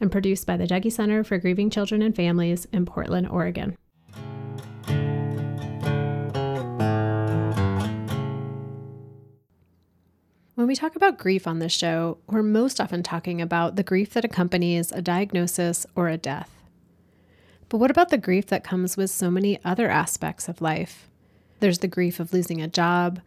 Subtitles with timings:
[0.00, 3.76] and produced by the Dougy Center for Grieving Children and Families in Portland, Oregon.
[10.54, 14.14] When we talk about grief on this show, we're most often talking about the grief
[14.14, 16.50] that accompanies a diagnosis or a death.
[17.68, 21.08] But what about the grief that comes with so many other aspects of life?
[21.60, 23.20] There's the grief of losing a job,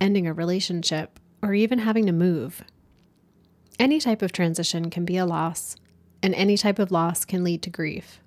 [0.00, 2.62] ending a relationship, or even having to move.
[3.78, 5.76] Any type of transition can be a loss,
[6.22, 8.20] and any type of loss can lead to grief.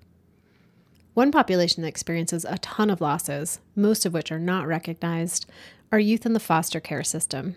[1.14, 5.46] One population that experiences a ton of losses, most of which are not recognized,
[5.92, 7.54] are youth in the foster care system.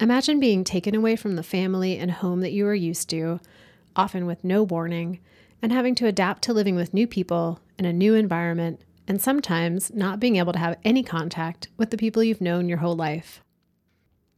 [0.00, 3.38] Imagine being taken away from the family and home that you are used to,
[3.94, 5.20] often with no warning,
[5.62, 9.92] and having to adapt to living with new people in a new environment, and sometimes
[9.92, 13.42] not being able to have any contact with the people you've known your whole life.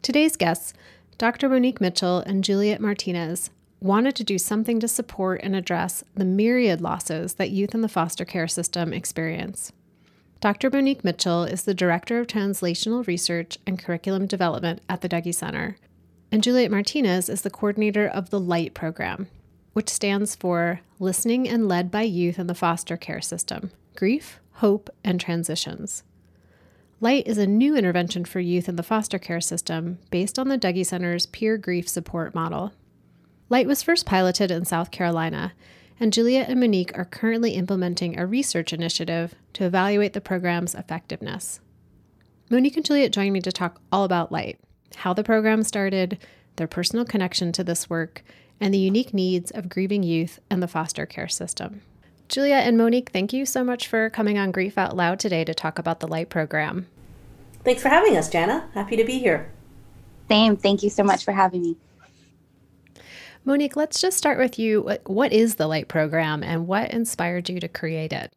[0.02, 0.74] Today's guests,
[1.16, 1.48] Dr.
[1.48, 3.50] Monique Mitchell and Juliet Martinez,
[3.82, 7.88] wanted to do something to support and address the myriad losses that youth in the
[7.88, 9.72] foster care system experience.
[10.40, 10.70] Dr.
[10.70, 15.76] Monique Mitchell is the Director of Translational Research and Curriculum Development at the Dougy Center,
[16.30, 19.28] and Juliet Martinez is the coordinator of the LYGHT program,
[19.72, 24.90] which stands for Listening and Led by Youth in the Foster Care System Grief, Hope,
[25.04, 26.02] and Transitions.
[27.00, 30.56] LYGHT is a new intervention for youth in the foster care system based on the
[30.56, 32.72] Dougy Center's peer grief support model.
[33.52, 35.52] LYGHT was first piloted in South Carolina
[36.00, 41.60] and Juliet and Monique are currently implementing a research initiative to evaluate the program's effectiveness.
[42.48, 44.56] Monique and Juliet joined me to talk all about LYGHT,
[44.96, 46.16] how the program started,
[46.56, 48.24] their personal connection to this work,
[48.58, 51.82] and the unique needs of grieving youth and the foster care system.
[52.30, 55.52] Juliet and Monique, thank you so much for coming on Grief Out Loud today to
[55.52, 56.86] talk about the LYGHT program.
[57.64, 58.70] Thanks for having us, Jana.
[58.72, 59.52] Happy to be here.
[60.30, 60.56] Same.
[60.56, 61.76] Thank you so much for having me.
[63.44, 64.82] Monique, let's just start with you.
[64.82, 68.32] What, what is the LYGHT program and what inspired you to create it?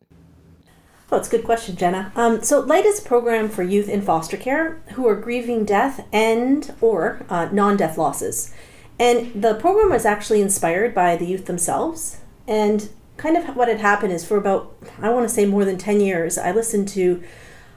[1.12, 2.12] Oh, it's a good question, Jenna.
[2.16, 6.08] Um, so, LYGHT is a program for youth in foster care who are grieving death
[6.12, 8.52] and or uh, non-death losses.
[9.00, 12.18] And the program was actually inspired by the youth themselves.
[12.48, 15.78] And kind of what had happened is for about, I want to say more than
[15.78, 17.24] 10 years, I listened to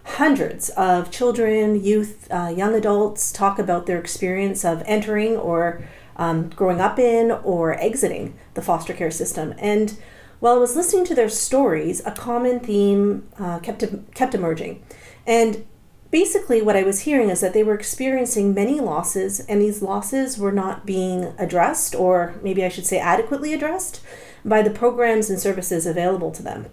[0.04, 5.82] hundreds of children, youth, uh, young adults talk about their experience of entering or
[6.18, 9.54] um, growing up in or exiting the foster care system.
[9.58, 9.96] And
[10.40, 13.84] while I was listening to their stories, a common theme uh, kept
[14.14, 14.84] kept emerging,
[15.26, 15.64] and
[16.10, 20.38] basically what I was hearing is that they were experiencing many losses, and these losses
[20.38, 24.00] were not being addressed, or maybe I should say adequately addressed,
[24.44, 26.66] by the programs and services available to them.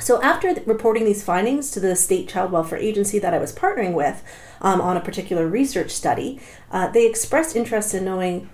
[0.00, 3.94] So, after reporting these findings to the state child welfare agency that I was partnering
[3.94, 4.22] with
[4.60, 6.40] um, on a particular research study,
[6.70, 8.48] uh, they expressed interest in knowing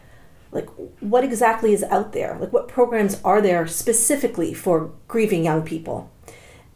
[0.54, 0.68] like
[1.00, 2.38] what exactly is out there?
[2.40, 6.10] Like what programs are there specifically for grieving young people?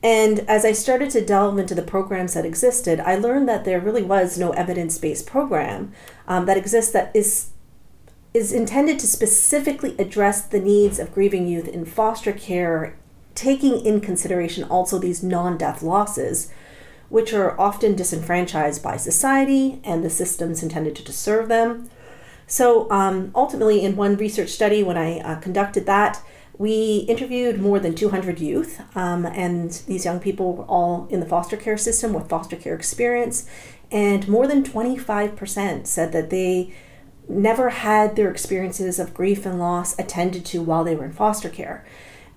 [0.02, 3.80] And as i started to delve into the programs that existed i learned that there
[3.80, 5.92] really was no evidence-based program
[6.28, 7.50] um, that exists that is
[8.32, 12.96] is intended to specifically address the needs of grieving youth in foster care
[13.34, 16.48] taking in consideration also these non-death losses
[17.08, 21.90] which are often disenfranchised by society and the systems intended to serve them
[22.48, 26.22] so um, ultimately, in one research study, when I uh, conducted that,
[26.56, 31.26] we interviewed more than 200 youth, um, and these young people were all in the
[31.26, 33.48] foster care system with foster care experience,
[33.92, 36.72] and more than 25% said that they
[37.28, 41.50] never had their experiences of grief and loss attended to while they were in foster
[41.50, 41.87] care.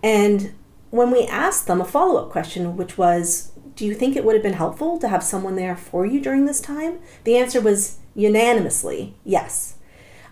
[0.04, 0.54] And
[0.90, 4.36] when we asked them a follow up question, which was, Do you think it would
[4.36, 7.00] have been helpful to have someone there for you during this time?
[7.24, 9.78] The answer was unanimously yes.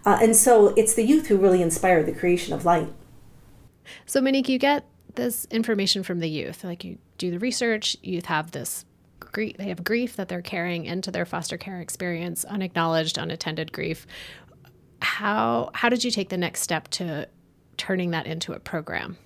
[0.05, 2.91] Uh, and so it's the youth who really inspired the creation of light.
[4.05, 4.85] So, Monique, you get
[5.15, 6.63] this information from the youth.
[6.63, 8.85] Like you do the research, youth have this
[9.19, 14.07] grief, they have grief that they're carrying into their foster care experience, unacknowledged, unattended grief.
[15.01, 17.27] How how did you take the next step to
[17.77, 19.17] turning that into a program?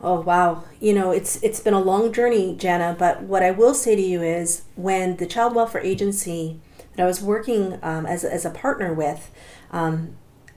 [0.00, 0.64] Oh wow.
[0.80, 4.02] You know, it's it's been a long journey, Jana, but what I will say to
[4.02, 6.60] you is when the Child Welfare Agency
[6.98, 9.30] that I was working um, as, as a partner with,
[9.70, 10.16] um,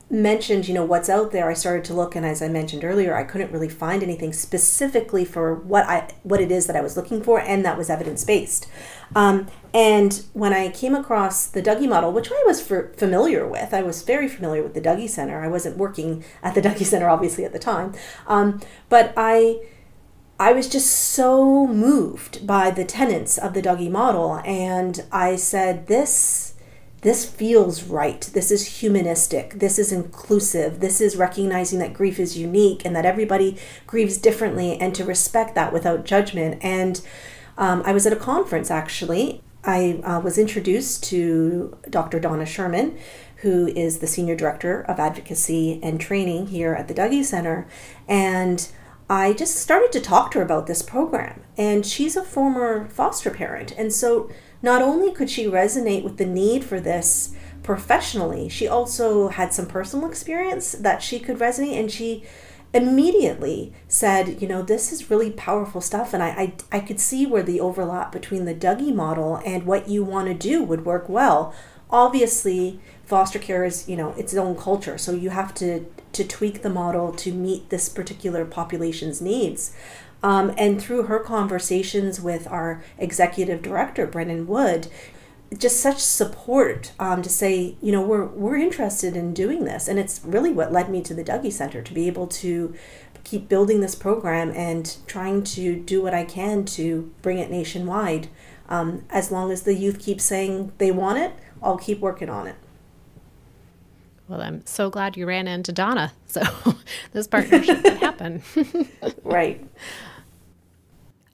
[0.10, 3.16] mentioned, you know, what's out there, I started to look, and as I mentioned earlier,
[3.16, 6.98] I couldn't really find anything specifically for what I what it is that I was
[6.98, 8.68] looking for, and that was evidence based.
[9.16, 13.72] Um, and when I came across the Dougy model, which I was for, familiar with,
[13.72, 15.44] I was very familiar with the Dougy Center.
[15.44, 17.94] I wasn't working at the Dougy Center, obviously, at the time,
[18.28, 19.60] um, but I.
[20.42, 25.86] I was just so moved by the tenets of the Dougy model, and I said,
[25.86, 26.56] "This
[27.02, 28.22] this feels right.
[28.34, 29.60] This is humanistic.
[29.60, 30.80] This is inclusive.
[30.80, 35.54] This is recognizing that grief is unique and that everybody grieves differently and to respect
[35.54, 36.58] that without judgment.
[36.64, 37.02] And
[37.56, 39.44] um, I was at a conference actually.
[39.64, 42.20] I uh, was introduced to Dr.
[42.20, 42.98] Donna Schuurman,
[43.38, 47.68] who is the Senior Director of Advocacy and Training here at the Dougy Center.
[48.08, 48.68] And
[49.12, 51.42] I just started to talk to her about this program.
[51.58, 53.74] And she's a former foster parent.
[53.78, 54.31] And so
[54.62, 59.66] not only could she resonate with the need for this professionally, she also had some
[59.66, 62.24] personal experience that she could resonate and she
[62.74, 66.13] immediately said, you know, this is really powerful stuff.
[66.13, 66.30] And I,
[66.72, 70.30] I, I could see where the overlap between the Dougy model and what you want
[70.30, 71.54] to do would work well.
[71.90, 74.98] Obviously, foster care is, you know, its own culture.
[74.98, 79.75] So you have to, to tweak the model to meet this particular population's needs.
[80.24, 84.88] Um, and through her conversations with our executive director, Brennan Wood,
[85.58, 89.88] just such support um, to say, you know, we're, we're interested in doing this.
[89.88, 92.74] And it's really what led me to the Dougy Center to be able to
[93.24, 98.30] keep building this program and trying to do what I can to bring it nationwide.
[98.69, 102.48] Um, as long as the youth keep saying they want it, I'll keep working on
[102.48, 102.56] it.
[104.31, 106.13] Well, I'm so glad you ran into Donna.
[106.28, 106.42] So
[107.12, 108.42] this partnership can happen.
[109.24, 109.62] right.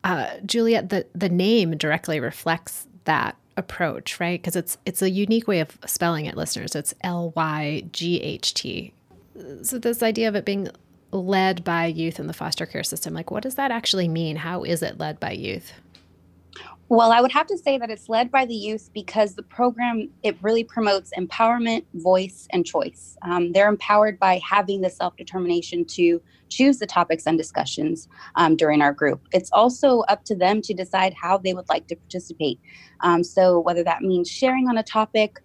[0.03, 4.41] Uh, Juliet, the, the name directly reflects that approach, right?
[4.41, 6.75] Because it's it's a unique way of spelling it, listeners.
[6.75, 8.93] It's L Y G H T.
[9.61, 10.67] So this idea of it being
[11.11, 14.37] led by youth in the foster care system, like what does that actually mean?
[14.37, 15.71] How is it led by youth?
[16.89, 20.09] Well, I would have to say that it's led by the youth because the program
[20.23, 23.17] it really promotes empowerment, voice, and choice.
[23.23, 28.55] Um, they're empowered by having the self determination to choose the topics and discussions um,
[28.55, 29.21] during our group.
[29.33, 32.57] It's also up to them to decide how they would like to participate.
[33.01, 35.39] Um, so whether that means sharing on a topic,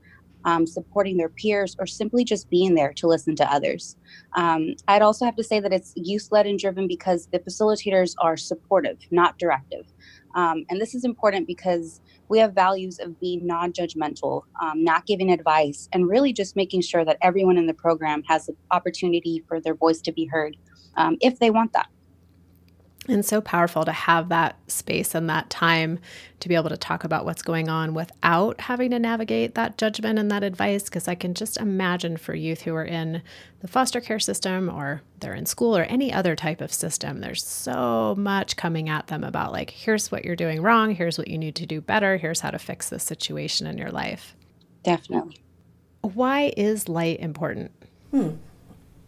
[0.45, 3.97] um, supporting their peers, or simply just being there to listen to others.
[4.37, 8.15] Um, I'd also have to say that it's youth led and driven because the facilitators
[8.19, 9.87] are supportive, not directive.
[10.35, 15.07] Um, and this is important because we have values of being non judgmental, um, not
[15.07, 19.45] giving advice, and really just making sure that everyone in the program has the opportunity
[19.47, 20.57] for their voice to be heard
[20.97, 21.89] um, if they want that.
[23.09, 25.99] And so powerful to have that space and that time
[26.39, 30.21] to be able to talk about what's going on without having to navigate that judgment
[30.21, 30.85] and that advice.
[30.85, 33.21] Because I can just imagine for youth who are in
[33.59, 37.45] the foster care system or they're in school or any other type of system, there's
[37.45, 41.39] so much coming at them about, like, here's what you're doing wrong, here's what you
[41.39, 44.37] need to do better, here's how to fix this situation in your life.
[44.85, 45.39] Definitely.
[46.03, 47.73] Why is light important?
[48.13, 48.31] Hmm.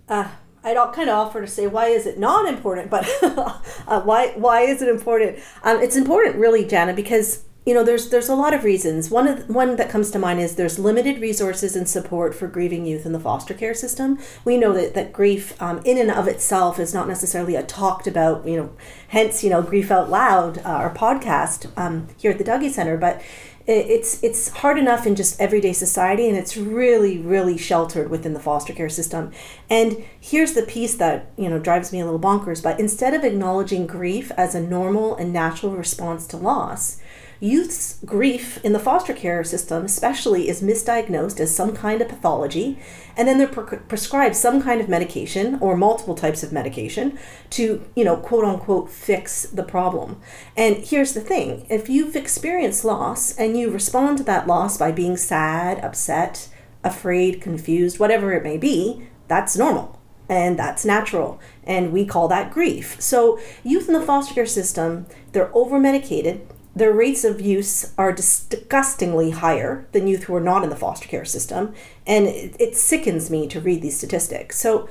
[0.09, 0.31] Uh,
[0.65, 4.63] I'd kind of offer to say why is it not important, but uh, why why
[4.63, 5.39] is it important?
[5.63, 9.11] Um, it's important, really, Jana, because you know there's there's a lot of reasons.
[9.11, 12.87] One of one that comes to mind is there's limited resources and support for grieving
[12.87, 14.19] youth in the foster care system.
[14.45, 18.07] We know that that grief um, in and of itself is not necessarily a talked
[18.07, 18.71] about, you know,
[19.09, 22.97] hence you know grief out loud uh, our podcast um, here at the Dougy Center,
[22.97, 23.23] but
[23.67, 28.41] it's it's hard enough in just everyday society and it's really really sheltered within the
[28.41, 29.33] foster care system.
[29.71, 33.25] And here's the piece that you know drives me a little bonkers but instead of
[33.25, 37.01] acknowledging grief as a normal and natural response to loss
[37.41, 42.79] Youth's grief in the foster care system, especially, is misdiagnosed as some kind of pathology,
[43.17, 47.19] and then they're pre- prescribed some kind of medication or multiple types of medication
[47.51, 50.21] to, you know, quote unquote, fix the problem.
[50.57, 54.93] And here's the thing if you've experienced loss and you respond to that loss by
[54.93, 56.49] being sad, upset,
[56.83, 62.51] afraid, confused, whatever it may be, that's normal and that's natural and we call that
[62.51, 67.93] grief so youth in the foster care system they're over medicated their rates of use
[67.97, 71.73] are disgustingly higher than youth who are not in the foster care system,
[72.07, 74.59] and it, it sickens me to read these statistics.
[74.59, 74.89] So,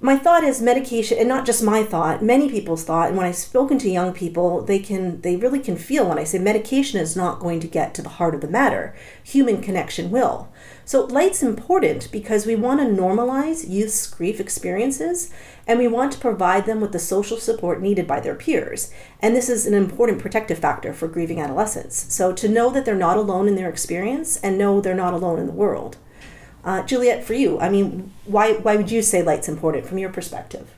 [0.00, 3.36] my thought is medication and not just my thought many people's thought and when i've
[3.36, 7.16] spoken to young people they can they really can feel when i say medication is
[7.16, 10.52] not going to get to the heart of the matter human connection will
[10.84, 15.32] so light's important because we want to normalize youth's grief experiences
[15.66, 18.92] and we want to provide them with the social support needed by their peers.
[19.20, 22.12] And this is an important protective factor for grieving adolescents.
[22.12, 25.38] So to know that they're not alone in their experience and know they're not alone
[25.38, 25.96] in the world.
[26.64, 30.10] Uh, Juliet, for you, I mean, why why would you say light's important from your
[30.10, 30.74] perspective?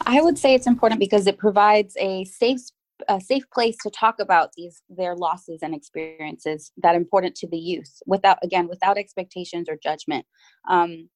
[0.00, 2.60] I would say it's important because it provides a safe
[3.08, 7.58] a safe place to talk about these their losses and experiences that important to the
[7.58, 10.26] youth without again without expectations or judgment.
[10.68, 11.08] Um,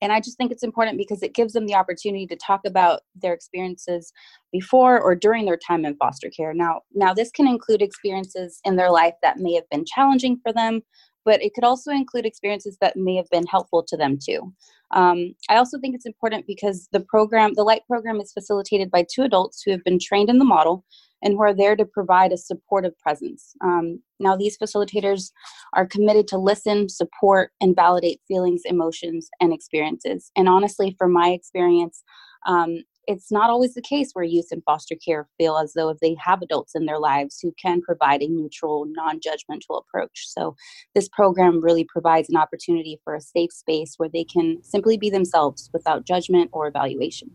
[0.00, 3.02] and i just think it's important because it gives them the opportunity to talk about
[3.14, 4.12] their experiences
[4.50, 6.52] before or during their time in foster care.
[6.52, 10.52] Now now this can include experiences in their life that may have been challenging for
[10.52, 10.82] them
[11.24, 14.52] but it could also include experiences that may have been helpful to them too
[14.92, 19.06] um, I also think it's important because the program, the LYGHT program, is facilitated by
[19.10, 20.84] two adults who have been trained in the model
[21.22, 23.54] and who are there to provide a supportive presence.
[23.62, 25.30] Um, now, these facilitators
[25.74, 30.30] are committed to listen, support, and validate feelings, emotions, and experiences.
[30.36, 32.02] And honestly, from my experience,
[32.46, 35.98] um, it's not always the case where youth in foster care feel as though if
[36.00, 40.26] they have adults in their lives who can provide a neutral, non judgmental approach.
[40.28, 40.56] So,
[40.94, 45.10] this program really provides an opportunity for a safe space where they can simply be
[45.10, 47.30] themselves without judgment or evaluation.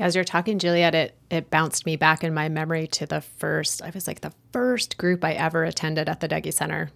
[0.00, 3.82] As you're talking, Juliet, it, it bounced me back in my memory to the first,
[3.82, 6.90] I was like the first group I ever attended at the Dougy Center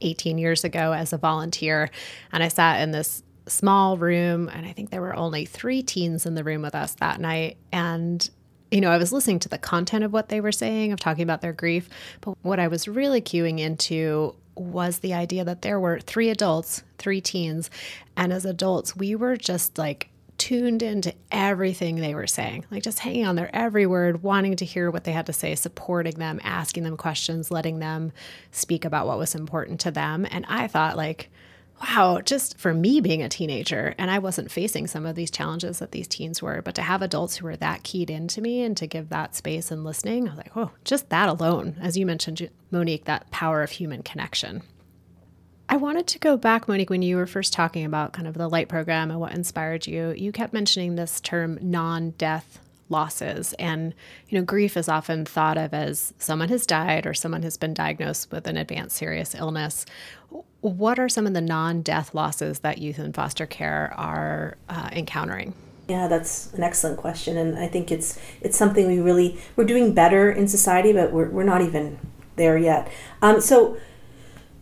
[0.00, 1.88] 18 years ago as a volunteer.
[2.32, 6.26] And I sat in this small room, and I think there were only three teens
[6.26, 7.56] in the room with us that night.
[7.72, 8.28] And
[8.70, 11.22] you know, I was listening to the content of what they were saying, of talking
[11.22, 11.88] about their grief,
[12.20, 16.82] but what I was really cueing into was the idea that there were three adults,
[16.98, 17.70] three teens,
[18.16, 23.00] and as adults, we were just like tuned into everything they were saying, like just
[23.00, 26.40] hanging on their every word, wanting to hear what they had to say, supporting them,
[26.44, 28.12] asking them questions, letting them
[28.52, 30.26] speak about what was important to them.
[30.30, 31.30] And I thought, like,
[31.80, 35.78] wow, just for me being a teenager, and I wasn't facing some of these challenges
[35.78, 38.76] that these teens were, but to have adults who were that keyed into me and
[38.76, 42.06] to give that space and listening, I was like, oh, just that alone, as you
[42.06, 44.62] mentioned, Monique, that power of human connection.
[45.68, 48.48] I wanted to go back, Monique, when you were first talking about kind of the
[48.48, 50.14] light program and what inspired you.
[50.16, 53.52] You kept mentioning this term non death losses.
[53.54, 53.94] And,
[54.28, 57.74] you know, grief is often thought of as someone has died or someone has been
[57.74, 59.86] diagnosed with an advanced serious illness.
[60.60, 64.90] What are some of the non death losses that youth in foster care are uh,
[64.92, 65.54] encountering?
[65.88, 69.94] Yeah, that's an excellent question, and I think it's it's something we really we're doing
[69.94, 71.98] better in society, but we're we're not even
[72.36, 72.92] there yet.
[73.22, 73.78] Um, so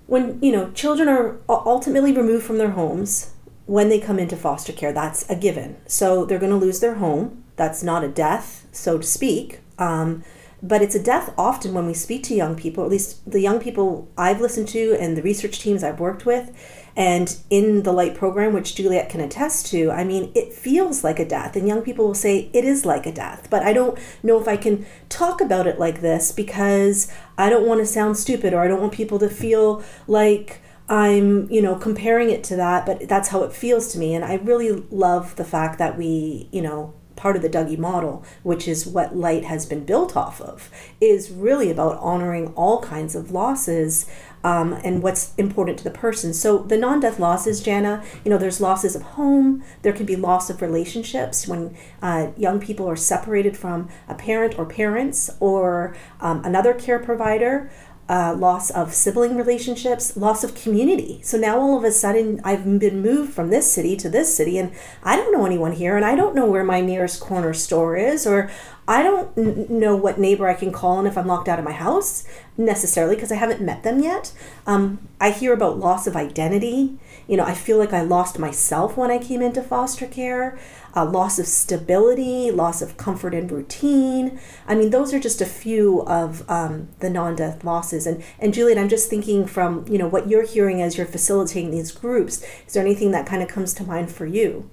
[0.06, 3.32] when you know children are ultimately removed from their homes
[3.66, 6.94] when they come into foster care that's a given so they're going to lose their
[6.94, 10.22] home that's not a death so to speak um,
[10.62, 13.58] but it's a death often when we speak to young people at least the young
[13.58, 16.52] people i've listened to and the research teams i've worked with
[16.96, 21.18] and in the light program, which Juliet can attest to, I mean, it feels like
[21.18, 21.54] a death.
[21.54, 23.48] And young people will say it is like a death.
[23.50, 27.66] But I don't know if I can talk about it like this because I don't
[27.66, 31.74] want to sound stupid or I don't want people to feel like I'm, you know,
[31.74, 32.86] comparing it to that.
[32.86, 34.14] But that's how it feels to me.
[34.14, 38.24] And I really love the fact that we, you know, part of the Dougy model,
[38.42, 40.70] which is what LYGHT has been built off of,
[41.00, 44.06] is really about honoring all kinds of losses
[44.44, 46.32] um, and what's important to the person.
[46.32, 49.64] So the non-death losses, Jana, you know, there's losses of home.
[49.82, 54.56] There can be loss of relationships when uh, young people are separated from a parent
[54.56, 57.72] or parents or um, another care provider
[58.08, 61.20] uh, loss of sibling relationships, loss of community.
[61.22, 64.58] So now all of a sudden I've been moved from this city to this city
[64.58, 64.72] and
[65.02, 68.26] I don't know anyone here and I don't know where my nearest corner store is
[68.26, 68.50] or
[68.88, 71.64] I don't n- know what neighbor I can call on if I'm locked out of
[71.64, 72.24] my house
[72.56, 74.32] necessarily because I haven't met them yet.
[74.66, 76.98] Um, I hear about loss of identity.
[77.28, 80.58] You know, I feel like I lost myself when I came into foster care
[80.96, 84.40] uh, loss of stability, loss of comfort and routine.
[84.66, 88.06] I mean, those are just a few of um, the non-death losses.
[88.06, 91.70] And and Juliet, I'm just thinking from you know what you're hearing as you're facilitating
[91.70, 92.42] these groups.
[92.66, 94.70] Is there anything that kind of comes to mind for you?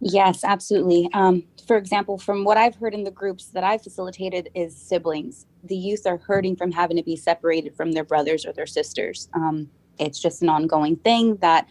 [0.00, 1.08] Yes, absolutely.
[1.14, 5.46] Um, for example, from what I've heard in the groups that I've facilitated, is siblings.
[5.62, 9.28] The youth are hurting from having to be separated from their brothers or their sisters.
[9.34, 11.68] Um, it's just an ongoing thing that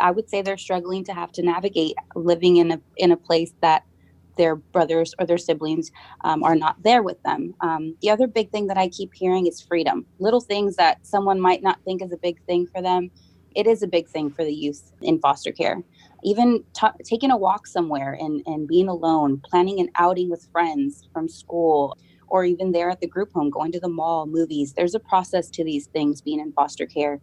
[0.00, 3.52] I would say they're struggling to have to navigate living in a in a place
[3.62, 3.84] that
[4.36, 5.92] their brothers or their siblings
[6.24, 7.54] um, are not there with them.
[7.60, 10.06] Um, the other big thing that I keep hearing is freedom.
[10.18, 13.12] Little things that someone might not think is a big thing for them,
[13.56, 15.82] it is a big thing for the youth in foster care.
[16.22, 21.08] Even t- taking a walk somewhere and, and being alone, planning an outing with friends
[21.12, 21.96] from school,
[22.28, 24.74] or even there at the group home, going to the mall, movies.
[24.74, 27.20] There's a process to these things being in foster care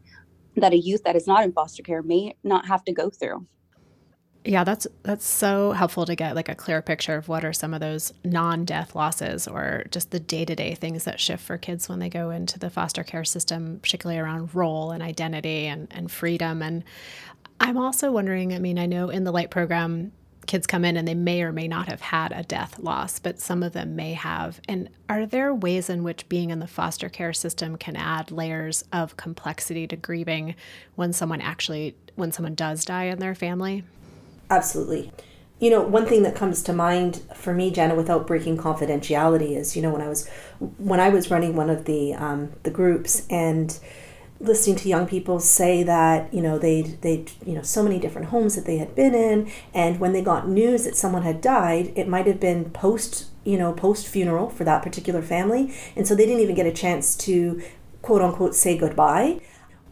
[0.56, 3.46] that a youth that is not in foster care may not have to go through.
[4.46, 7.74] Yeah, that's that's so helpful to get like a clear picture of what are some
[7.74, 12.10] of those non-death losses or just the day-to-day things that shift for kids when they
[12.10, 16.62] go into the foster care system, particularly around role and identity and, and freedom.
[16.62, 16.84] And
[17.62, 20.12] I'm also wondering, I mean, I know in the light program
[20.46, 23.40] kids come in and they may or may not have had a death loss, but
[23.40, 24.60] some of them may have.
[24.68, 28.84] And are there ways in which being in the foster care system can add layers
[28.92, 30.56] of complexity to grieving
[30.96, 33.86] when someone actually when someone does die in their family?
[34.54, 35.12] Absolutely.
[35.60, 39.76] You know, one thing that comes to mind for me, Jenna, without breaking confidentiality, is
[39.76, 40.28] you know when I was
[40.78, 43.80] when I was running one of the um, the groups and
[44.40, 48.28] listening to young people say that you know they'd they'd you know so many different
[48.28, 51.94] homes that they had been in and when they got news that someone had died
[51.96, 56.14] it might have been post you know post funeral for that particular family and so
[56.14, 57.62] they didn't even get a chance to
[58.02, 59.40] quote unquote say goodbye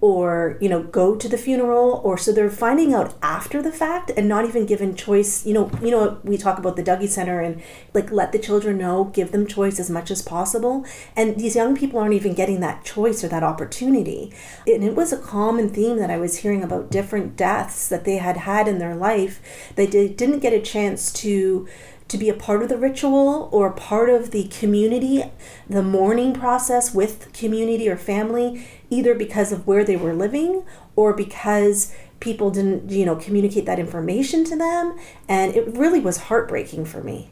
[0.02, 4.12] or you know go to the funeral or so they're finding out after the fact
[4.18, 5.46] and not even given choice.
[5.46, 7.62] You know you know we talk about the dougy center and
[7.94, 10.86] like let the children know give them choice as much as possible.
[11.16, 14.34] And these young people aren't even getting that choice or that opportunity.
[14.68, 18.18] And it was a common theme that i was hearing about different deaths that they
[18.18, 19.42] had had in their life
[19.76, 21.68] they did, didn't get a chance to
[22.08, 25.24] to be a part of the ritual or part of the community,
[25.70, 30.64] the mourning process with community or family, either because of where they were living
[30.96, 34.96] or because people didn't, you know, communicate that information to them.
[35.28, 37.32] And it really was heartbreaking for me.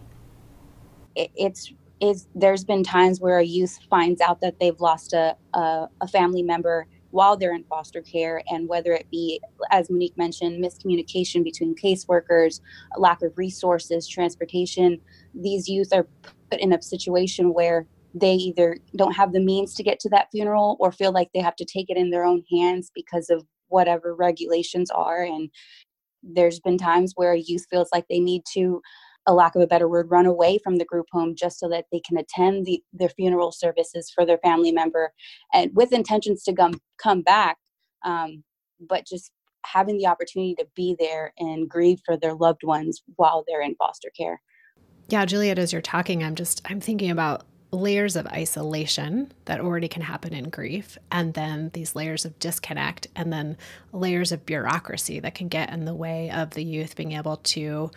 [1.15, 5.87] It's is there's been times where a youth finds out that they've lost a, a,
[5.99, 10.63] a family member while they're in foster care and whether it be as monique mentioned
[10.63, 12.61] miscommunication between caseworkers
[12.97, 14.99] lack of resources transportation
[15.33, 16.07] these youth are
[16.49, 20.27] put in a situation where they either don't have the means to get to that
[20.31, 23.45] funeral or feel like they have to take it in their own hands because of
[23.67, 25.49] whatever regulations are and
[26.23, 28.81] there's been times where a youth feels like they need to
[29.27, 31.85] a lack of a better word, run away from the group home just so that
[31.91, 35.11] they can attend the, their funeral services for their family member
[35.53, 37.57] and with intentions to come, come back.
[38.03, 38.43] Um,
[38.79, 39.31] but just
[39.65, 43.75] having the opportunity to be there and grieve for their loved ones while they're in
[43.75, 44.41] foster care.
[45.09, 49.87] Yeah, Juliet, as you're talking, I'm just I'm thinking about layers of isolation that already
[49.87, 53.57] can happen in grief, and then these layers of disconnect, and then
[53.93, 57.91] layers of bureaucracy that can get in the way of the youth being able to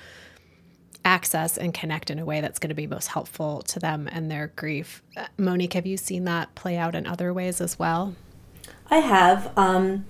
[1.04, 4.30] access and connect in a way that's going to be most helpful to them and
[4.30, 5.02] their grief.
[5.16, 8.14] Uh, Monique, have you seen that play out in other ways as well?
[8.90, 9.52] I have.
[9.56, 10.04] Um,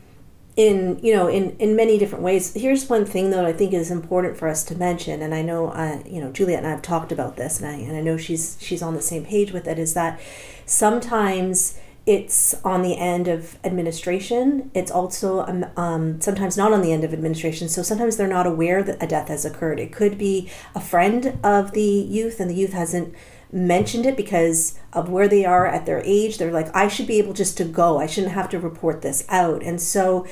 [0.57, 2.53] in you know in in many different ways.
[2.55, 5.69] Here's one thing though i think is important for us to mention and i know
[5.69, 8.17] uh, you know juliet and i have talked about this and i and i know
[8.17, 10.21] she's she's on the same page with it is that
[10.67, 14.71] sometimes it's on the end of administration.
[14.75, 17.69] It's also um, um, sometimes not on the end of administration.
[17.69, 19.79] So sometimes they're not aware that a death has occurred.
[19.79, 23.15] It could be a friend of the youth, and the youth hasn't
[23.53, 26.38] mentioned it because of where they are at their age.
[26.38, 27.99] They're like, I should be able just to go.
[27.99, 29.62] I shouldn't have to report this out.
[29.62, 30.27] And so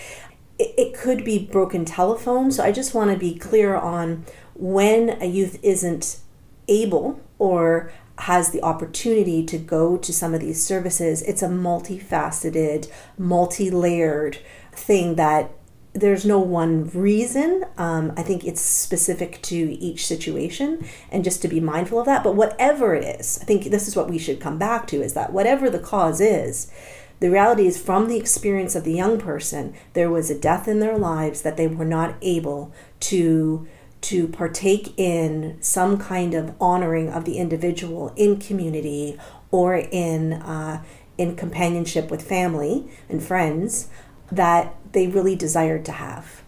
[0.59, 2.51] it, it could be broken telephone.
[2.51, 6.19] So I just want to be clear on when a youth isn't
[6.67, 12.91] able or has the opportunity to go to some of these services, it's a multifaceted,
[13.19, 14.39] multi layered
[14.73, 15.51] thing that
[15.93, 17.65] there's no one reason.
[17.77, 22.23] Um, I think it's specific to each situation and just to be mindful of that.
[22.23, 25.15] But whatever it is, I think this is what we should come back to is
[25.15, 26.71] that whatever the cause is,
[27.19, 30.81] the reality is from the experience of the young person, there was a death in
[30.81, 33.67] their lives that they were not able to
[34.03, 39.19] to partake in some kind of honoring of the individual in community
[39.51, 40.83] or in uh,
[41.19, 43.89] in companionship with family and friends
[44.33, 46.43] that they really desired to have.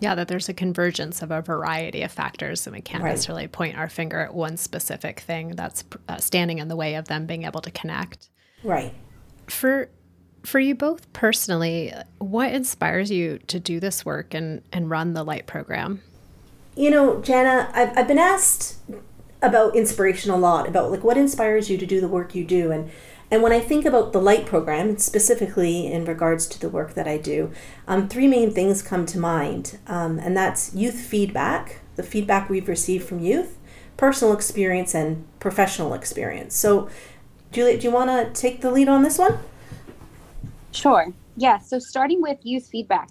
[0.00, 3.10] Yeah, that there's a convergence of a variety of factors, and we can't right.
[3.10, 7.08] necessarily point our finger at one specific thing that's uh, standing in the way of
[7.08, 8.28] them being able to connect.
[8.62, 8.94] Right.
[9.46, 9.90] For
[10.44, 15.24] for you both personally, what inspires you to do this work and and run the
[15.24, 16.02] LYGHT program?
[16.76, 18.76] You know, Jana, I've, I've been asked
[19.40, 22.70] about inspiration a lot, about like what inspires you to do the work you do.
[22.70, 22.90] And,
[23.30, 27.08] and when I think about the LYGHT program, specifically in regards to the work that
[27.08, 27.50] I do,
[27.88, 29.78] um, three main things come to mind.
[29.86, 33.58] Um, and that's youth feedback, the feedback we've received from youth,
[33.96, 36.54] personal experience, and professional experience.
[36.54, 36.88] So,
[37.52, 39.38] Juliet, do you want to take the lead on this one?
[40.72, 41.06] Sure.
[41.36, 41.58] Yeah.
[41.58, 43.08] So, starting with youth feedback,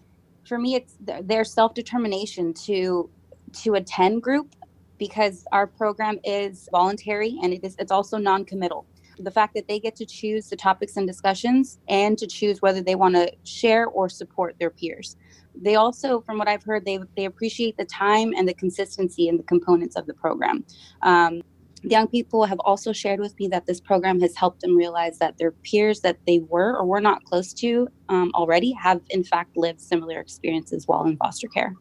[0.47, 3.09] for me, it's their self determination to
[3.55, 4.55] to attend group
[4.97, 8.85] because our program is voluntary and it is it's also non-committal.
[9.19, 12.81] the fact that they get to choose the topics and discussions and to choose whether
[12.81, 15.15] they want to share or support their peers.
[15.55, 19.39] They also, from what I've heard, they, they appreciate the time and the consistency and
[19.39, 20.65] the components of the program.
[21.01, 21.41] Um,
[21.81, 25.37] young people have also shared with me that this program has helped them realize that
[25.37, 29.55] their peers that they were or were not close to um, already have, in fact,
[29.55, 31.73] lived similar experiences while in foster care.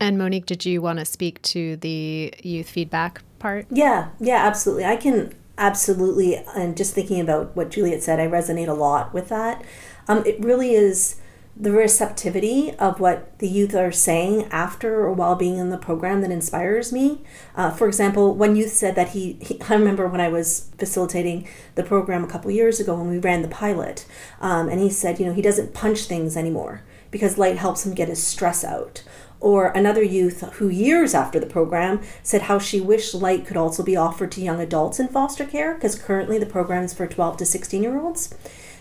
[0.00, 3.66] And Monique, did you want to speak to the youth feedback part?
[3.70, 4.84] Yeah, yeah, absolutely.
[4.84, 9.28] I can absolutely, and just thinking about what Juliet said, I resonate a lot with
[9.28, 9.64] that.
[10.06, 11.20] Um, it really is
[11.60, 16.20] the receptivity of what the youth are saying after or while being in the program
[16.20, 17.20] that inspires me.
[17.56, 21.48] Uh, for example, one youth said that he, he, I remember when I was facilitating
[21.74, 24.06] the program a couple years ago when we ran the pilot,
[24.40, 27.94] um, and he said, you know, he doesn't punch things anymore because light helps him
[27.94, 29.02] get his stress out.
[29.40, 33.82] Or another youth who, years after the program, said how she wished light could also
[33.84, 37.36] be offered to young adults in foster care because currently the program is for 12
[37.38, 38.34] to 16 year olds.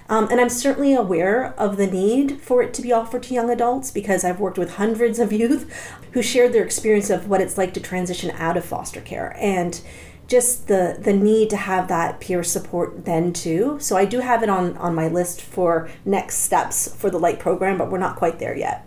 [0.10, 3.50] Um, and I'm certainly aware of the need for it to be offered to young
[3.50, 5.72] adults because I've worked with hundreds of youth
[6.14, 9.82] who shared their experience of what it's like to transition out of foster care and
[10.28, 13.78] just the the need to have that peer support then too.
[13.80, 17.40] So I do have it on on my list for next steps for the light
[17.40, 18.87] program, but we're not quite there yet.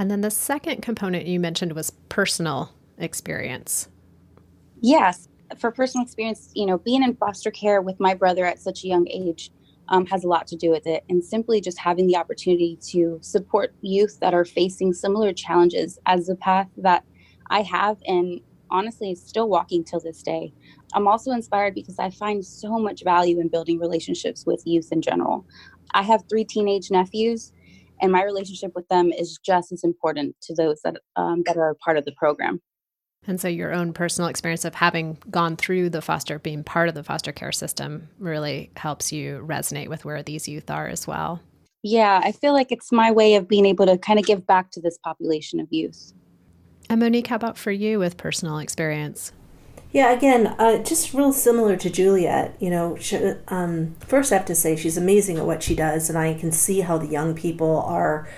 [0.00, 3.86] And then the second component you mentioned was personal experience.
[4.80, 8.82] Yes, for personal experience, you know, being in foster care with my brother at such
[8.82, 9.50] a young age
[9.88, 11.04] um, has a lot to do with it.
[11.10, 16.28] And simply just having the opportunity to support youth that are facing similar challenges as
[16.28, 17.04] the path that
[17.50, 20.54] I have and honestly still walking till this day.
[20.94, 25.02] I'm also inspired because I find so much value in building relationships with youth in
[25.02, 25.44] general.
[25.92, 27.52] I have three teenage nephews,
[28.00, 31.70] and my relationship with them is just as important to those that um, that are
[31.70, 32.60] a part of the program.
[33.26, 36.94] And so, your own personal experience of having gone through the foster, being part of
[36.94, 41.40] the foster care system, really helps you resonate with where these youth are as well.
[41.82, 44.70] Yeah, I feel like it's my way of being able to kind of give back
[44.72, 46.12] to this population of youth.
[46.88, 49.32] And Monique, how about for you with personal experience?
[49.92, 52.54] Yeah, again, uh, just real similar to Juliet.
[52.60, 53.16] You know, she,
[53.48, 56.52] um, first I have to say she's amazing at what she does, and I can
[56.52, 58.28] see how the young people are,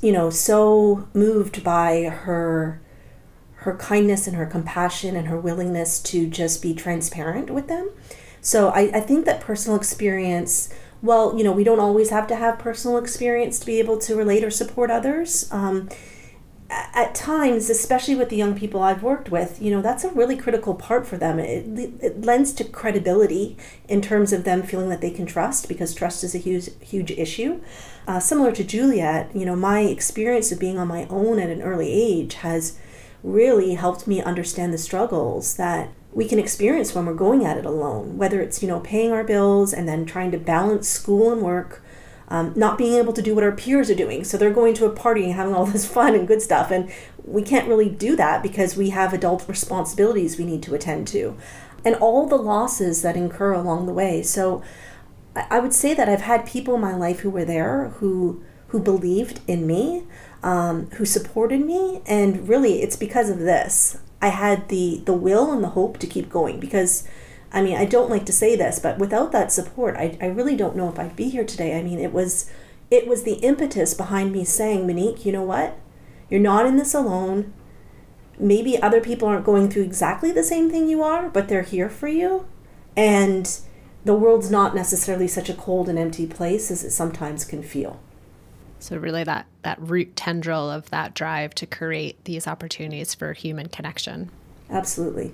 [0.00, 2.80] you know, so moved by her
[3.64, 7.88] her kindness and her compassion and her willingness to just be transparent with them.
[8.42, 10.68] So I, I think that personal experience,
[11.00, 14.14] well, you know, we don't always have to have personal experience to be able to
[14.14, 15.48] relate or support others.
[15.50, 15.88] Um,
[16.70, 20.36] at times, especially with the young people I've worked with, you know, that's a really
[20.36, 21.38] critical part for them.
[21.38, 21.66] It,
[22.00, 23.56] it lends to credibility
[23.88, 27.10] in terms of them feeling that they can trust because trust is a huge, huge
[27.10, 27.60] issue.
[28.06, 31.62] Uh, similar to Juliet, you know, my experience of being on my own at an
[31.62, 32.78] early age has
[33.22, 37.66] really helped me understand the struggles that we can experience when we're going at it
[37.66, 41.42] alone, whether it's, you know, paying our bills and then trying to balance school and
[41.42, 41.82] work,
[42.28, 44.24] um, not being able to do what our peers are doing.
[44.24, 46.70] So they're going to a party and having all this fun and good stuff.
[46.70, 46.90] And
[47.24, 51.36] we can't really do that because we have adult responsibilities we need to attend to
[51.84, 54.22] and all the losses that incur along the way.
[54.22, 54.62] So
[55.36, 58.80] I would say that I've had people in my life who were there who who
[58.80, 60.04] believed in me,
[60.42, 63.98] um, who supported me, and really it's because of this.
[64.22, 67.06] I had the the will and the hope to keep going because
[67.54, 70.56] I mean I don't like to say this, but without that support, I, I really
[70.56, 71.78] don't know if I'd be here today.
[71.78, 72.50] I mean it was
[72.90, 75.78] it was the impetus behind me saying, Monique, you know what?
[76.28, 77.52] You're not in this alone.
[78.38, 81.88] Maybe other people aren't going through exactly the same thing you are, but they're here
[81.88, 82.46] for you.
[82.96, 83.48] And
[84.04, 88.00] the world's not necessarily such a cold and empty place as it sometimes can feel.
[88.78, 93.68] So really that that root tendril of that drive to create these opportunities for human
[93.68, 94.30] connection.
[94.68, 95.32] Absolutely.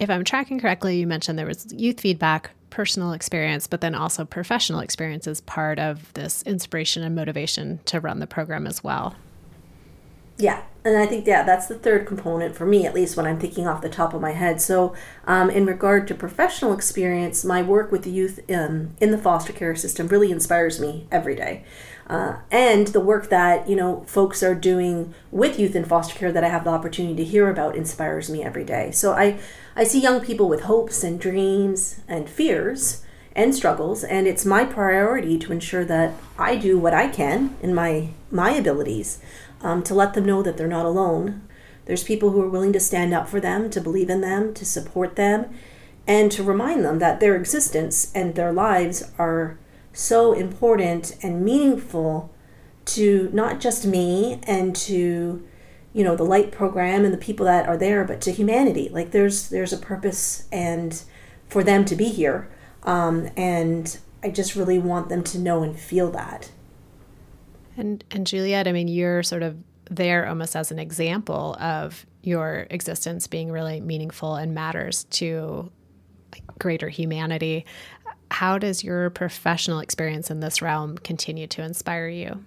[0.00, 4.24] If I'm tracking correctly, you mentioned there was youth feedback, personal experience, but then also
[4.24, 9.14] professional experience as part of this inspiration and motivation to run the program as well.
[10.38, 13.38] Yeah, and I think yeah, that's the third component for me, at least when I'm
[13.38, 14.62] thinking off the top of my head.
[14.62, 14.94] So,
[15.26, 19.52] um, in regard to professional experience, my work with the youth in, in the foster
[19.52, 21.64] care system really inspires me every day.
[22.10, 26.32] Uh, and the work that you know folks are doing with youth in foster care
[26.32, 28.90] that I have the opportunity to hear about inspires me every day.
[28.90, 29.38] So I
[29.76, 33.04] I see young people with hopes and dreams and fears
[33.36, 37.72] and struggles, and it's my priority to ensure that I do what I can in
[37.76, 39.20] my my abilities
[39.60, 41.42] um, to let them know that they're not alone.
[41.84, 44.64] There's people who are willing to stand up for them, to believe in them, to
[44.64, 45.46] support them,
[46.08, 49.58] and to remind them that their existence and their lives are
[49.92, 52.32] so important and meaningful
[52.84, 55.46] to not just me and to
[55.92, 59.10] you know the light program and the people that are there but to humanity like
[59.10, 61.02] there's there's a purpose and
[61.50, 62.48] for them to be here.
[62.84, 66.50] Um, and I just really want them to know and feel that.
[67.76, 69.56] And and Juliet, I mean, you're sort of
[69.90, 75.70] there almost as an example of your existence being really meaningful and matters to
[76.58, 77.66] greater humanity.
[78.30, 82.44] How does your professional experience in this realm continue to inspire you?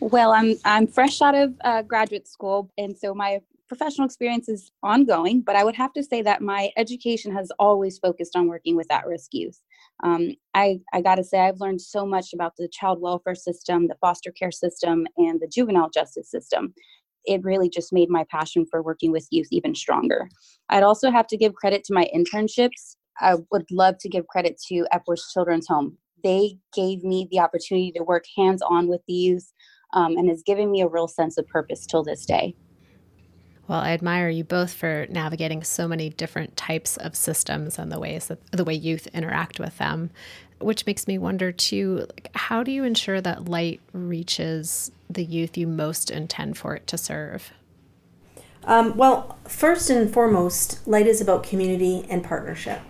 [0.00, 4.72] Well, I'm I'm fresh out of uh, graduate school, and so my professional experience is
[4.82, 5.42] ongoing.
[5.42, 8.90] But I would have to say that my education has always focused on working with
[8.90, 9.60] at-risk youth.
[10.02, 13.88] Um, I I got to say I've learned so much about the child welfare system,
[13.88, 16.72] the foster care system, and the juvenile justice system.
[17.26, 20.30] It really just made my passion for working with youth even stronger.
[20.70, 22.96] I'd also have to give credit to my internships.
[23.20, 25.98] I would love to give credit to Epworth Children's Home.
[26.22, 29.52] They gave me the opportunity to work hands on with these
[29.92, 32.54] um, and has given me a real sense of purpose till this day.
[33.68, 38.00] Well, I admire you both for navigating so many different types of systems and the
[38.00, 40.10] ways that the way youth interact with them,
[40.58, 45.56] which makes me wonder too, like, how do you ensure that light reaches the youth
[45.56, 47.52] you most intend for it to serve?
[48.64, 52.80] Um, well, first and foremost, light is about community and partnership.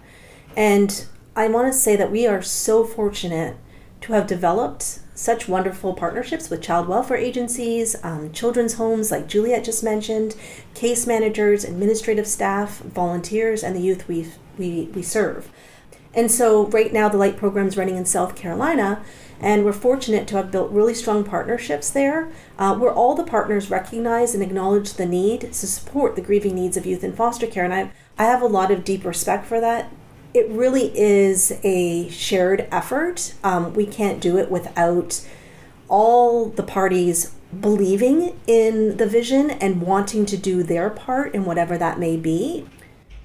[0.56, 3.56] And I want to say that we are so fortunate
[4.02, 9.64] to have developed such wonderful partnerships with child welfare agencies, um, children's homes, like Juliet
[9.64, 10.34] just mentioned,
[10.74, 15.50] case managers, administrative staff, volunteers, and the youth we we, we serve.
[16.12, 19.02] And so, right now, the LYGHT program is running in South Carolina,
[19.40, 23.70] and we're fortunate to have built really strong partnerships there uh, where all the partners
[23.70, 27.64] recognize and acknowledge the need to support the grieving needs of youth in foster care.
[27.64, 29.92] And I, I have a lot of deep respect for that
[30.32, 33.34] it really is a shared effort.
[33.42, 35.26] Um, we can't do it without
[35.88, 41.76] all the parties believing in the vision and wanting to do their part in whatever
[41.76, 42.66] that may be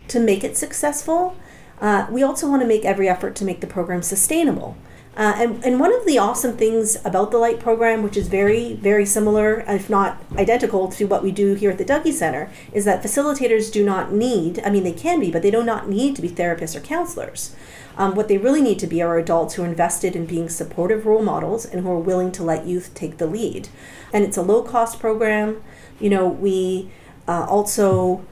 [0.08, 1.38] to make it successful.
[1.80, 4.78] Uh, we also want to make every effort to make the program sustainable.
[5.17, 8.73] Uh, and, and one of the awesome things about the LYGHT program, which is very,
[8.73, 12.84] very similar, if not identical to what we do here at the Dougy Center, is
[12.84, 16.17] that facilitators do not need, I mean, they can be, but they do not need
[16.17, 17.56] to be therapists or counselors.
[17.97, 21.06] Um, what they really need to be are adults who are invested in being supportive
[21.06, 23.69] role models and who are willing to let youth take the lead.
[24.12, 25.63] And it's a low cost program.
[25.97, 26.91] You know, we
[27.25, 28.25] uh, also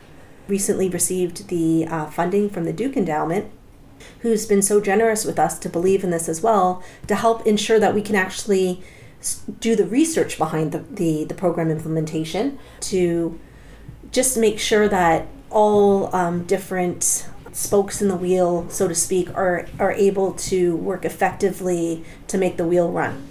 [0.50, 3.50] recently received the uh, funding from the Duke Endowment
[4.24, 7.78] who's been so generous with us to believe in this as well, to help ensure
[7.78, 8.82] that we can actually
[9.60, 13.38] do the research behind the, the, the program implementation to
[14.12, 19.68] just make sure that all um, different spokes in the wheel, so to speak, are,
[19.78, 23.28] are able to work effectively to make the wheel run.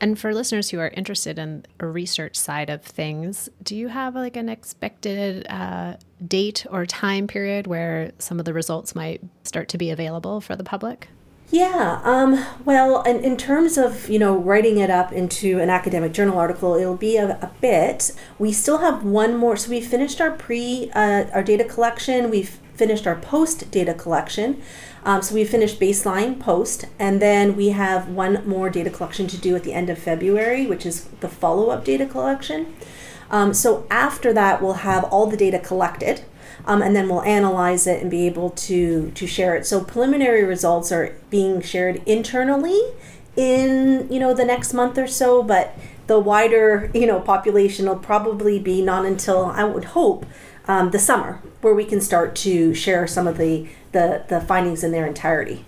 [0.00, 4.14] And for listeners who are interested in a research side of things, do you have
[4.14, 9.68] like an expected uh, date or time period where some of the results might start
[9.70, 11.08] to be available for the public?
[11.50, 16.12] Yeah, um, well, in, in terms of, you know, writing it up into an academic
[16.12, 18.12] journal article, it'll be a, a bit.
[18.38, 22.58] We still have one more, so we finished our pre, uh, our data collection, we've
[22.74, 24.62] finished our post data collection.
[25.04, 29.36] Um, so we finished baseline post, and then we have one more data collection to
[29.36, 32.74] do at the end of February, which is the follow up data collection.
[33.30, 36.22] Um, so after that, we'll have all the data collected.
[36.66, 39.66] Um, and then we'll analyze it and be able to to share it.
[39.66, 42.80] So preliminary results are being shared internally
[43.36, 47.96] in you know the next month or so, but the wider you know population will
[47.96, 50.24] probably be not until I would hope
[50.66, 54.82] um, the summer where we can start to share some of the the, the findings
[54.82, 55.64] in their entirety.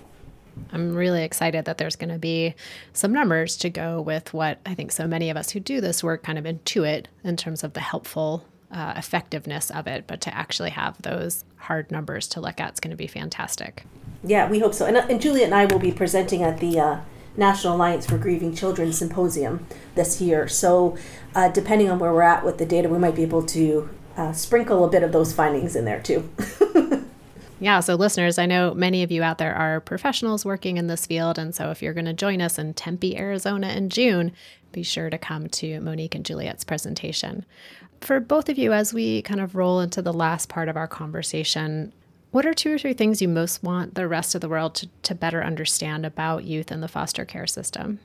[0.72, 2.54] I'm really excited that there's going to be
[2.92, 6.02] some numbers to go with what I think so many of us who do this
[6.02, 10.34] work kind of intuit in terms of the helpful uh, effectiveness of it, but to
[10.34, 13.84] actually have those hard numbers to look at is going to be fantastic.
[14.24, 14.86] Yeah, we hope so.
[14.86, 17.00] And, uh, and Juliet and I will be presenting at the uh,
[17.36, 20.48] National Alliance for Grieving Children Symposium this year.
[20.48, 20.96] So,
[21.34, 24.32] uh, depending on where we're at with the data, we might be able to uh,
[24.32, 26.28] sprinkle a bit of those findings in there too.
[27.58, 31.06] Yeah, so listeners, I know many of you out there are professionals working in this
[31.06, 31.38] field.
[31.38, 34.32] And so if you're going to join us in Tempe, Arizona in June,
[34.72, 37.46] be sure to come to Monique and Juliet's presentation.
[38.02, 40.86] For both of you, as we kind of roll into the last part of our
[40.86, 41.94] conversation,
[42.30, 44.88] what are two or three things you most want the rest of the world to,
[45.04, 48.00] to better understand about youth in the foster care system?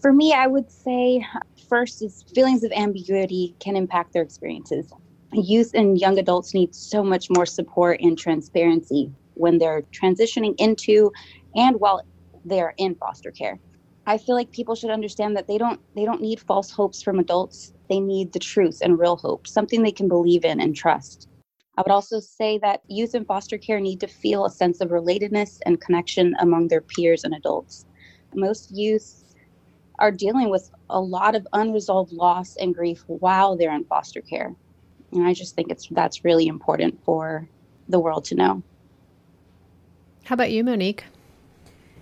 [0.00, 1.26] For me, I would say
[1.68, 4.92] first is feelings of ambiguity can impact their experiences
[5.32, 11.10] youth and young adults need so much more support and transparency when they're transitioning into
[11.54, 12.02] and while
[12.44, 13.58] they're in foster care.
[14.06, 17.18] I feel like people should understand that they don't they don't need false hopes from
[17.18, 17.72] adults.
[17.88, 21.28] They need the truth and real hope, something they can believe in and trust.
[21.78, 24.90] I would also say that youth in foster care need to feel a sense of
[24.90, 27.86] relatedness and connection among their peers and adults.
[28.34, 29.22] Most youth
[29.98, 34.54] are dealing with a lot of unresolved loss and grief while they're in foster care.
[35.12, 37.48] And I just think it's that's really important for
[37.88, 38.62] the world to know.
[40.24, 41.04] How about you, Monique?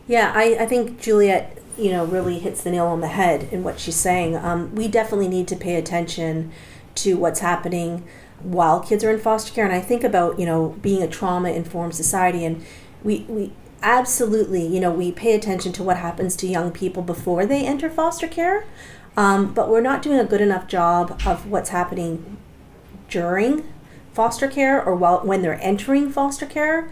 [0.06, 3.62] Yeah, I, I think Juliet, you know, really hits the nail on the head in
[3.62, 4.36] what she's saying.
[4.36, 6.52] Um, we definitely need to pay attention
[6.96, 8.06] to what's happening
[8.42, 9.64] while kids are in foster care.
[9.64, 12.64] And I think about, you know, being a trauma informed society and
[13.02, 17.46] we, we absolutely, you know, we pay attention to what happens to young people before
[17.46, 18.66] they enter foster care.
[19.16, 22.38] Um, but we're not doing a good enough job of what's happening
[23.10, 23.70] during
[24.12, 26.90] foster care or while when they're entering foster care.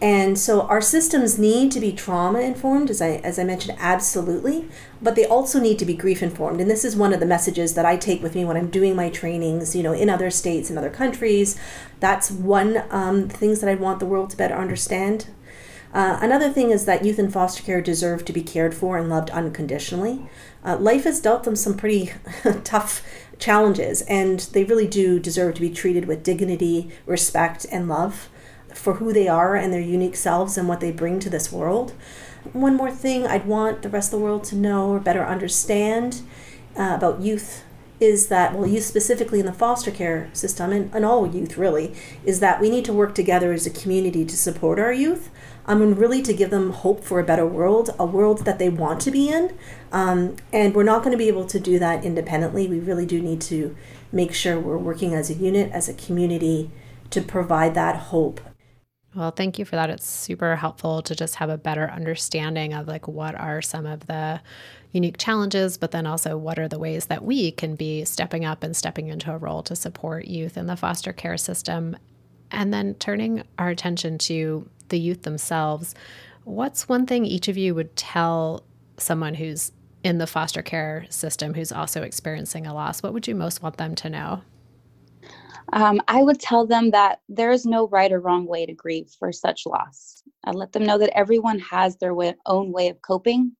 [0.00, 4.68] And so our systems need to be trauma informed, as I as I mentioned, absolutely,
[5.02, 6.60] but they also need to be grief informed.
[6.60, 8.94] And this is one of the messages that I take with me when I'm doing
[8.94, 11.58] my trainings, you know, in other states and other countries.
[11.98, 15.26] That's one um, things that I want the world to better understand.
[15.92, 19.08] Uh, another thing is that youth in foster care deserve to be cared for and
[19.08, 20.28] loved unconditionally.
[20.64, 22.12] Uh, life has dealt them some pretty
[22.64, 23.02] tough
[23.38, 28.28] challenges, and they really do deserve to be treated with dignity, respect, and love
[28.74, 31.92] for who they are and their unique selves and what they bring to this world.
[32.52, 36.22] One more thing I'd want the rest of the world to know or better understand
[36.76, 37.64] uh, about youth
[38.00, 41.94] is that, well, youth specifically in the foster care system, and, and all youth really,
[42.24, 45.30] is that we need to work together as a community to support our youth.
[45.68, 48.68] Um, and really to give them hope for a better world, a world that they
[48.68, 49.56] want to be in.
[49.92, 52.66] Um, and we're not going to be able to do that independently.
[52.66, 53.76] We really do need to
[54.10, 56.70] make sure we're working as a unit, as a community,
[57.10, 58.40] to provide that hope
[59.14, 59.90] well, thank you for that.
[59.90, 64.06] It's super helpful to just have a better understanding of like what are some of
[64.06, 64.40] the
[64.92, 68.62] unique challenges, but then also what are the ways that we can be stepping up
[68.62, 71.96] and stepping into a role to support youth in the foster care system.
[72.50, 75.94] And then turning our attention to the youth themselves.
[76.44, 78.64] What's one thing each of you would tell
[78.96, 79.72] someone who's
[80.04, 83.02] in the foster care system who's also experiencing a loss?
[83.02, 84.42] What would you most want them to know?
[85.72, 89.10] Um, I would tell them that there is no right or wrong way to grieve
[89.18, 90.22] for such loss.
[90.44, 93.52] I let them know that everyone has their way, own way of coping.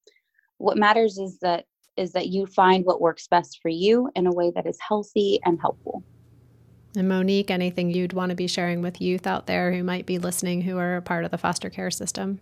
[0.57, 4.33] What matters is that is that you find what works best for you in a
[4.33, 6.05] way that is healthy and helpful.
[6.96, 10.18] And Monique, anything you'd want to be sharing with youth out there who might be
[10.18, 12.40] listening who are a part of the foster care system?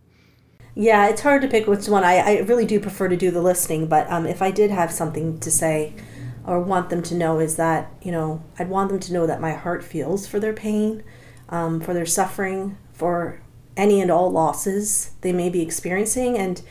[0.74, 2.04] Yeah, it's hard to pick which one.
[2.04, 4.92] I, I really do prefer to do the listening, but um, if I did have
[4.92, 5.94] something to say,
[6.46, 9.40] or want them to know is that, you know, I'd want them to know that
[9.40, 11.02] my heart feels for their pain,
[11.48, 13.40] um, for their suffering, for
[13.76, 16.38] any and all losses they may be experiencing.
[16.38, 16.62] And,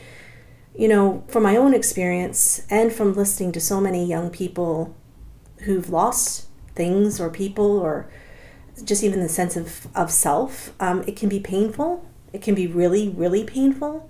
[0.74, 4.96] you know, from my own experience and from listening to so many young people
[5.60, 6.45] who've lost
[6.76, 8.08] things or people or
[8.84, 12.06] just even the sense of, of self, um, it can be painful.
[12.32, 14.08] It can be really, really painful.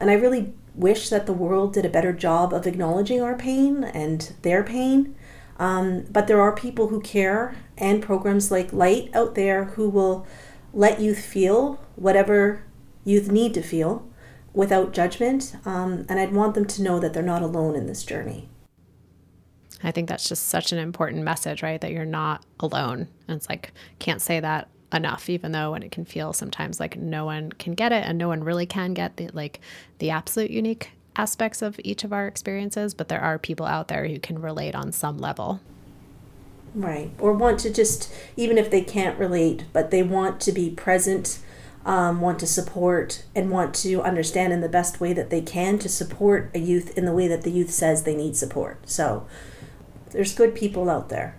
[0.00, 3.84] And I really wish that the world did a better job of acknowledging our pain
[3.84, 5.14] and their pain.
[5.58, 10.26] Um, but there are people who care and programs like LYGHT out there who will
[10.72, 12.64] let youth feel whatever
[13.04, 14.08] youth need to feel
[14.52, 15.56] without judgment.
[15.64, 18.48] Um, and I'd want them to know that they're not alone in this journey.
[19.84, 21.80] I think that's just such an important message, right?
[21.80, 23.08] That you're not alone.
[23.28, 26.96] And it's like, can't say that enough even though when it can feel sometimes like
[26.96, 29.60] no one can get it and no one really can get the like
[29.98, 34.06] the absolute unique aspects of each of our experiences but there are people out there
[34.06, 35.60] who can relate on some level
[36.74, 40.70] right or want to just even if they can't relate but they want to be
[40.70, 41.40] present
[41.84, 45.78] um, want to support and want to understand in the best way that they can
[45.80, 49.26] to support a youth in the way that the youth says they need support so
[50.14, 51.36] there's good people out there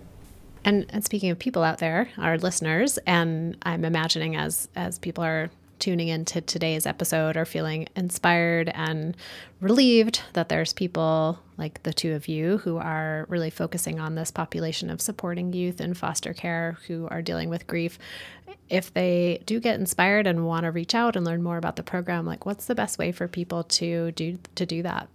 [0.65, 5.23] and, and speaking of people out there, our listeners, and I'm imagining as as people
[5.23, 9.15] are tuning into today's episode are feeling inspired and
[9.59, 14.31] relieved that there's people like the two of you who are really focusing on this
[14.31, 17.99] population of supporting youth in foster care who are dealing with grief.
[18.69, 21.83] If they do get inspired and want to reach out and learn more about the
[21.83, 25.09] program, like what's the best way for people to do to do that?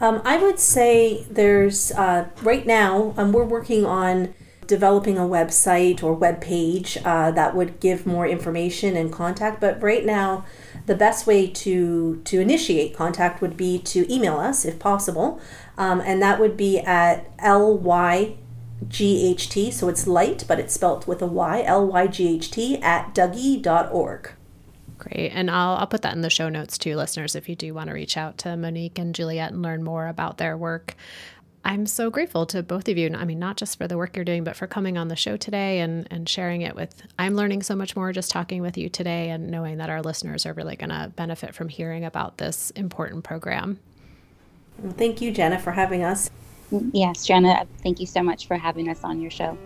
[0.00, 4.34] Um, I would say there's uh, right now um, we're working on
[4.68, 9.60] developing a website or web page uh, that would give more information and contact.
[9.60, 10.44] But right now,
[10.86, 15.40] the best way to to initiate contact would be to email us if possible,
[15.76, 18.36] um, and that would be at lyght.
[18.92, 23.14] So it's light, but it's spelt with a Y, L Y G H T at
[23.14, 24.30] dougy.org.
[25.10, 25.30] Great.
[25.30, 27.88] And I'll, I'll put that in the show notes too, listeners, if you do want
[27.88, 30.94] to reach out to Monique and Juliet and learn more about their work.
[31.64, 33.12] I'm so grateful to both of you.
[33.14, 35.36] I mean, not just for the work you're doing, but for coming on the show
[35.36, 37.02] today and, and sharing it with.
[37.18, 40.46] I'm learning so much more just talking with you today and knowing that our listeners
[40.46, 43.80] are really going to benefit from hearing about this important program.
[44.96, 46.30] Thank you, Jenna, for having us.
[46.92, 49.58] Yes, Jenna, thank you so much for having us on your show.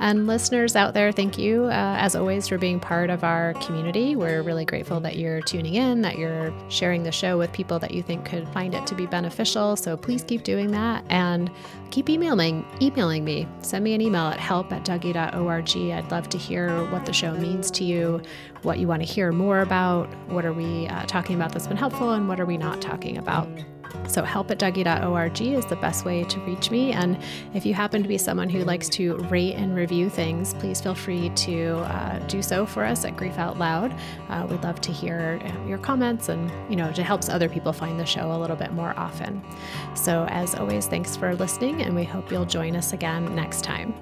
[0.00, 4.16] And listeners out there, thank you uh, as always for being part of our community.
[4.16, 7.90] We're really grateful that you're tuning in, that you're sharing the show with people that
[7.90, 9.76] you think could find it to be beneficial.
[9.76, 11.50] So please keep doing that and
[11.90, 13.46] keep emailing emailing me.
[13.60, 15.76] Send me an email at help at dougy.org.
[15.76, 18.22] I'd love to hear what the show means to you,
[18.62, 21.76] what you want to hear more about, what are we uh, talking about that's been
[21.76, 23.46] helpful, and what are we not talking about.
[24.08, 26.92] So, help at dougy.org is the best way to reach me.
[26.92, 27.18] And
[27.54, 30.94] if you happen to be someone who likes to rate and review things, please feel
[30.94, 33.94] free to uh, do so for us at Grief Out Loud.
[34.28, 37.72] Uh, we'd love to hear uh, your comments and, you know, it helps other people
[37.72, 39.42] find the show a little bit more often.
[39.94, 43.94] So, as always, thanks for listening, and we hope you'll join us again next time.